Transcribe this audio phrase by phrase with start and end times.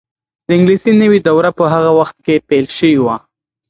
[0.47, 3.15] د انګلیسي نوې دوره په هغه وخت کې پیل شوې وه.